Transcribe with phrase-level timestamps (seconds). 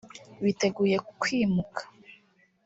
[0.43, 1.81] biteguye kwimuka